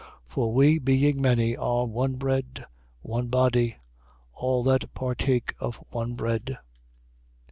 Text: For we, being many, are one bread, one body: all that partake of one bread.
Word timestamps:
For 0.25 0.51
we, 0.51 0.79
being 0.79 1.21
many, 1.21 1.55
are 1.55 1.85
one 1.85 2.15
bread, 2.15 2.65
one 3.01 3.27
body: 3.27 3.77
all 4.33 4.63
that 4.63 4.91
partake 4.95 5.53
of 5.59 5.75
one 5.91 6.15
bread. 6.15 6.57